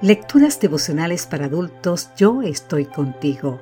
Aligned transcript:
Lecturas 0.00 0.58
devocionales 0.58 1.24
para 1.24 1.46
adultos 1.46 2.10
Yo 2.16 2.42
estoy 2.42 2.84
contigo. 2.84 3.60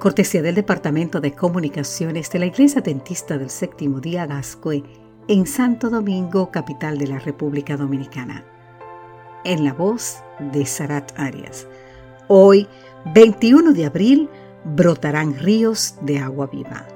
Cortesía 0.00 0.40
del 0.40 0.54
Departamento 0.54 1.20
de 1.20 1.34
Comunicaciones 1.34 2.30
de 2.30 2.38
la 2.38 2.46
Iglesia 2.46 2.80
Dentista 2.80 3.36
del 3.36 3.50
Séptimo 3.50 4.00
Día 4.00 4.26
Gascue 4.26 4.82
en 5.28 5.46
Santo 5.46 5.90
Domingo, 5.90 6.50
capital 6.50 6.96
de 6.96 7.08
la 7.08 7.18
República 7.18 7.76
Dominicana. 7.76 8.42
En 9.44 9.64
la 9.64 9.74
voz 9.74 10.16
de 10.40 10.64
Sarat 10.64 11.12
Arias. 11.18 11.68
Hoy, 12.26 12.66
21 13.14 13.72
de 13.74 13.84
abril, 13.84 14.30
brotarán 14.64 15.38
ríos 15.38 15.96
de 16.00 16.18
agua 16.18 16.46
viva. 16.46 16.88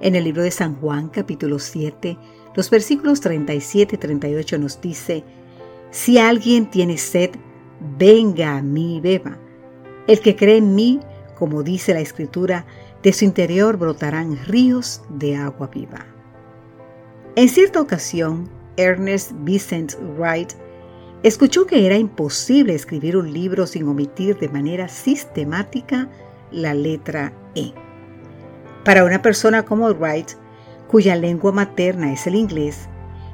En 0.00 0.14
el 0.14 0.24
libro 0.24 0.42
de 0.42 0.52
San 0.52 0.76
Juan, 0.76 1.08
capítulo 1.08 1.58
7, 1.58 2.16
los 2.54 2.70
versículos 2.70 3.20
37 3.20 3.96
y 3.96 3.98
38 3.98 4.58
nos 4.58 4.80
dice, 4.80 5.24
Si 5.90 6.18
alguien 6.18 6.70
tiene 6.70 6.96
sed, 6.98 7.32
venga 7.98 8.56
a 8.56 8.62
mí 8.62 8.96
y 8.96 9.00
beba. 9.00 9.38
El 10.06 10.20
que 10.20 10.36
cree 10.36 10.58
en 10.58 10.74
mí, 10.74 11.00
como 11.38 11.62
dice 11.62 11.94
la 11.94 12.00
Escritura, 12.00 12.66
de 13.02 13.12
su 13.12 13.24
interior 13.24 13.76
brotarán 13.76 14.36
ríos 14.46 15.02
de 15.08 15.36
agua 15.36 15.68
viva. 15.72 16.06
En 17.34 17.48
cierta 17.48 17.80
ocasión, 17.80 18.48
Ernest 18.76 19.32
Vincent 19.40 19.94
Wright 20.16 20.52
escuchó 21.22 21.66
que 21.66 21.86
era 21.86 21.96
imposible 21.96 22.74
escribir 22.74 23.16
un 23.16 23.32
libro 23.32 23.66
sin 23.66 23.88
omitir 23.88 24.38
de 24.38 24.48
manera 24.48 24.88
sistemática 24.88 26.08
la 26.50 26.74
letra 26.74 27.32
E. 27.54 27.72
Para 28.84 29.04
una 29.04 29.22
persona 29.22 29.64
como 29.64 29.88
Wright, 29.88 30.32
cuya 30.88 31.16
lengua 31.16 31.52
materna 31.52 32.12
es 32.12 32.26
el 32.26 32.34
inglés, 32.34 32.88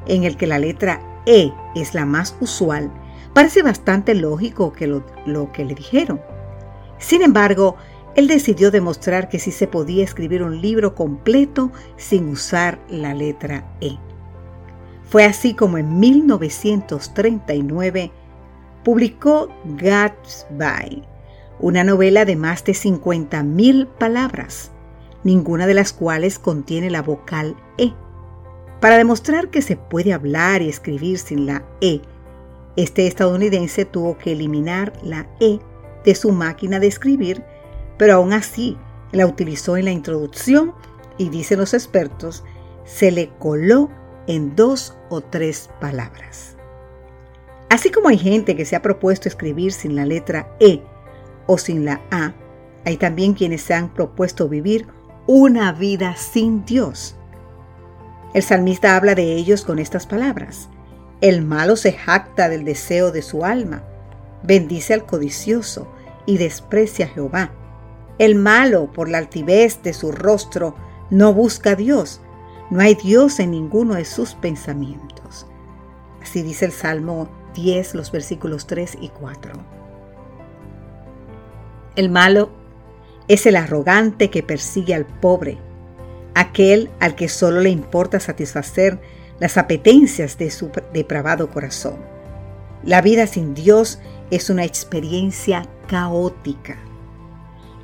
en 0.07 0.25
el 0.25 0.37
que 0.37 0.47
la 0.47 0.59
letra 0.59 1.01
E 1.27 1.53
es 1.75 1.95
la 1.95 2.05
más 2.05 2.37
usual, 2.41 2.91
Parece 3.39 3.63
bastante 3.63 4.17
lógico 4.17 4.73
que 4.73 4.89
lo, 4.89 5.07
lo 5.25 5.53
que 5.53 5.65
le 5.65 5.77
dijeron. 5.77 6.21
Sin 6.99 7.23
embargo, 7.23 7.77
él 8.17 8.27
decidió 8.27 8.73
demostrar 8.73 9.29
que 9.29 9.39
sí 9.39 9.53
se 9.53 9.69
podía 9.69 10.03
escribir 10.03 10.43
un 10.43 10.61
libro 10.61 10.97
completo 10.97 11.71
sin 11.97 12.31
usar 12.31 12.81
la 12.89 13.15
letra 13.15 13.65
E. 13.81 13.97
Fue 15.05 15.25
así 15.25 15.55
como 15.55 15.79
en 15.79 16.01
1939 16.01 18.11
publicó 18.83 19.55
Gatsby, 19.77 21.05
una 21.61 21.85
novela 21.85 22.25
de 22.25 22.35
más 22.35 22.65
de 22.65 22.73
50.000 22.73 23.87
palabras, 23.87 24.73
ninguna 25.23 25.69
de 25.69 25.75
las 25.75 25.93
cuales 25.93 26.41
contiene 26.41 26.91
la 26.91 27.03
vocal 27.03 27.55
E. 27.77 27.93
Para 28.81 28.97
demostrar 28.97 29.49
que 29.49 29.63
se 29.63 29.77
puede 29.77 30.13
hablar 30.13 30.61
y 30.61 30.69
escribir 30.69 31.21
sin 31.21 31.47
la 31.47 31.63
E, 31.81 32.01
este 32.79 33.09
estadounidense 33.09 33.85
tuvo 33.85 34.17
que 34.19 34.31
eliminar 34.31 34.93
la 35.03 35.29
E 35.41 35.59
de 36.05 36.15
su 36.15 36.31
máquina 36.31 36.79
de 36.79 36.87
escribir, 36.87 37.43
pero 37.97 38.15
aún 38.15 38.33
así 38.33 38.77
la 39.11 39.27
utilizó 39.27 39.77
en 39.77 39.87
la 39.87 39.91
introducción 39.91 40.75
y 41.17 41.29
dicen 41.29 41.59
los 41.59 41.75
expertos, 41.75 42.45
se 42.85 43.11
le 43.11 43.31
coló 43.41 43.91
en 44.29 44.55
dos 44.55 44.97
o 45.09 45.21
tres 45.23 45.71
palabras. 45.81 46.57
Así 47.69 47.91
como 47.91 48.11
hay 48.11 48.19
gente 48.19 48.55
que 48.55 48.65
se 48.65 48.77
ha 48.77 48.83
propuesto 48.83 49.29
escribir 49.29 49.73
sin 49.73 49.97
la 49.97 50.07
letra 50.07 50.55
E 50.61 50.81
o 51.49 51.59
sin 51.59 51.85
la 51.85 52.01
A, 52.13 52.33
hay 52.85 52.97
también 52.97 53.35
quienes 53.35 53.63
se 53.63 53.75
han 53.75 53.93
propuesto 53.93 54.49
vivir 54.49 54.87
una 55.27 55.73
vida 55.73 56.15
sin 56.15 56.65
Dios. 56.65 57.17
El 58.35 58.45
salmista 58.45 58.95
habla 58.95 59.17
de 59.17 59.35
ellos 59.35 59.65
con 59.65 59.81
estas 59.81 60.07
palabras. 60.07 60.69
El 61.21 61.43
malo 61.43 61.75
se 61.77 61.93
jacta 61.93 62.49
del 62.49 62.65
deseo 62.65 63.11
de 63.11 63.23
su 63.23 63.45
alma, 63.45 63.83
bendice 64.45 64.95
al 64.95 65.05
codicioso 65.05 65.89
y 66.27 66.39
desprecia 66.39 67.07
a 67.07 67.09
Jehová. 67.09 67.51
El 68.19 68.37
malo, 68.37 68.93
por 68.93 69.09
la 69.09 69.19
altivez 69.19 69.83
de 69.83 69.93
su 69.95 70.13
rostro, 70.13 70.77
no 71.11 71.33
busca 71.33 71.71
a 71.71 71.75
Dios. 71.75 72.21
No 72.71 72.81
hay 72.81 72.95
Dios 72.95 73.41
en 73.41 73.51
ninguno 73.51 73.95
de 73.95 74.05
sus 74.05 74.35
pensamientos. 74.35 75.47
Así 76.23 76.43
dice 76.43 76.67
el 76.67 76.73
Salmo 76.73 77.29
10, 77.55 77.95
los 77.95 78.13
versículos 78.13 78.67
3 78.67 78.99
y 79.01 79.09
4. 79.09 79.53
El 81.97 82.11
malo 82.11 82.51
es 83.27 83.47
el 83.47 83.57
arrogante 83.57 84.31
que 84.31 84.45
persigue 84.45 84.95
al 84.95 85.07
pobre, 85.07 85.59
aquel 86.35 86.91
al 87.01 87.17
que 87.17 87.29
solo 87.29 87.61
le 87.61 87.71
importa 87.71 88.21
satisfacer 88.21 89.01
las 89.41 89.57
apetencias 89.57 90.39
de 90.39 90.51
su 90.51 90.71
depravado 90.93 91.51
corazón. 91.51 91.97
La 92.83 93.03
vida 93.03 93.27
sin 93.27 93.55
Dios 93.55 93.99
es 94.31 94.51
una 94.51 94.65
experiencia 94.65 95.67
caótica. 95.87 96.79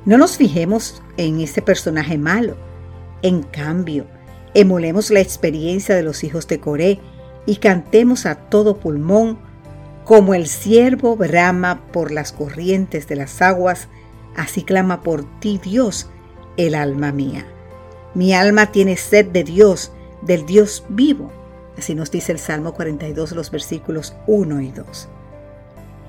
No 0.05 0.17
nos 0.17 0.37
fijemos 0.37 1.01
en 1.17 1.39
ese 1.39 1.61
personaje 1.61 2.17
malo. 2.17 2.57
En 3.21 3.43
cambio, 3.43 4.05
emulemos 4.53 5.09
la 5.11 5.19
experiencia 5.19 5.95
de 5.95 6.03
los 6.03 6.23
hijos 6.23 6.47
de 6.47 6.59
Coré 6.59 6.99
y 7.45 7.57
cantemos 7.57 8.25
a 8.25 8.35
todo 8.35 8.77
pulmón 8.77 9.39
como 10.03 10.35
el 10.35 10.47
siervo 10.47 11.15
brama 11.15 11.81
por 11.91 12.11
las 12.11 12.31
corrientes 12.31 13.07
de 13.07 13.15
las 13.15 13.41
aguas, 13.41 13.87
así 14.35 14.63
clama 14.63 15.01
por 15.01 15.25
ti 15.39 15.59
Dios, 15.61 16.09
el 16.57 16.75
alma 16.75 17.11
mía. 17.11 17.45
Mi 18.13 18.33
alma 18.33 18.71
tiene 18.71 18.97
sed 18.97 19.25
de 19.25 19.43
Dios, 19.43 19.91
del 20.21 20.45
Dios 20.45 20.85
vivo. 20.89 21.31
Así 21.77 21.95
nos 21.95 22.11
dice 22.11 22.31
el 22.31 22.39
Salmo 22.39 22.73
42, 22.73 23.33
los 23.33 23.51
versículos 23.51 24.15
1 24.27 24.61
y 24.61 24.71
2. 24.71 25.09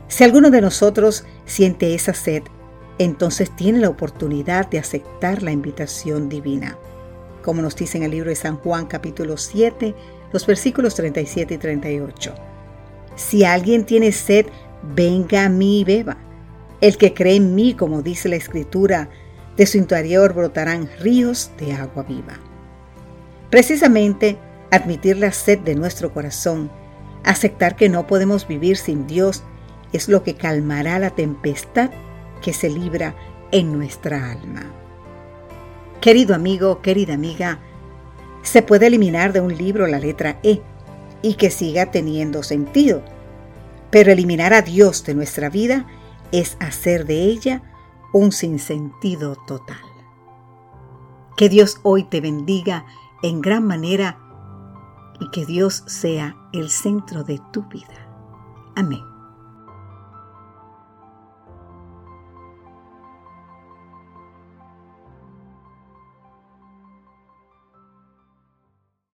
Si 0.09 0.25
alguno 0.25 0.50
de 0.50 0.60
nosotros 0.60 1.25
siente 1.44 1.94
esa 1.94 2.15
sed, 2.15 2.43
entonces 2.99 3.54
tiene 3.56 3.81
la 3.81 3.88
oportunidad 3.88 4.69
de 4.71 4.78
aceptar 4.78 5.43
la 5.43 5.50
invitación 5.50 6.28
divina. 6.28 6.78
Como 7.43 7.62
nos 7.62 7.77
dice 7.77 7.99
en 7.99 8.04
el 8.04 8.12
libro 8.12 8.31
de 8.31 8.37
San 8.37 8.56
Juan 8.56 8.87
capítulo 8.87 9.37
7, 9.37 9.94
los 10.32 10.47
versículos 10.47 10.94
37 10.94 11.54
y 11.54 11.59
38. 11.59 12.34
Si 13.16 13.44
alguien 13.44 13.84
tiene 13.84 14.12
sed, 14.12 14.47
venga 14.94 15.44
a 15.44 15.48
mí 15.48 15.81
y 15.81 15.84
beba. 15.84 16.19
El 16.81 16.97
que 16.98 17.15
cree 17.15 17.37
en 17.37 17.54
mí, 17.54 17.75
como 17.75 18.03
dice 18.03 18.28
la 18.28 18.37
Escritura, 18.37 19.09
de 19.56 19.66
su 19.66 19.78
interior 19.78 20.34
brotarán 20.34 20.88
ríos 21.00 21.50
de 21.59 21.72
agua 21.72 22.03
viva. 22.03 22.38
Precisamente 23.50 24.38
Admitir 24.71 25.16
la 25.16 25.32
sed 25.32 25.60
de 25.60 25.75
nuestro 25.75 26.12
corazón, 26.12 26.71
aceptar 27.25 27.77
que 27.77 27.88
no 27.88 28.06
podemos 28.06 28.49
vivir 28.49 28.77
sin 28.77 29.06
Dios, 29.06 29.43
es 29.93 30.09
lo 30.09 30.22
que 30.22 30.34
calmará 30.34 30.99
la 30.99 31.10
tempestad 31.10 31.91
que 32.43 32.53
se 32.53 32.69
libra 32.69 33.15
en 33.53 33.72
nuestra 33.72 34.31
alma. 34.31 34.65
Querido 36.00 36.34
amigo, 36.34 36.82
querida 36.82 37.15
amiga, 37.15 37.60
se 38.43 38.62
puede 38.62 38.87
eliminar 38.87 39.32
de 39.32 39.41
un 39.41 39.56
libro 39.56 39.87
la 39.87 39.99
letra 39.99 40.38
E 40.43 40.60
y 41.22 41.34
que 41.34 41.50
siga 41.50 41.91
teniendo 41.91 42.43
sentido, 42.43 43.03
pero 43.91 44.12
eliminar 44.12 44.53
a 44.53 44.62
Dios 44.62 45.04
de 45.04 45.15
nuestra 45.15 45.48
vida 45.48 45.87
es 46.33 46.56
hacer 46.60 47.06
de 47.06 47.22
ella 47.22 47.62
un 48.12 48.33
sinsentido 48.33 49.37
total. 49.47 49.77
Que 51.37 51.48
Dios 51.48 51.81
hoy 51.83 52.04
te 52.04 52.21
bendiga 52.21 52.87
en 53.22 53.41
gran 53.41 53.66
manera 53.66 54.19
y 55.21 55.28
que 55.31 55.47
Dios 55.47 55.82
sea 55.87 56.37
el 56.53 56.71
centro 56.71 57.25
de 57.25 57.41
tu 57.53 57.62
vida. 57.65 58.09
Amén. 58.75 59.16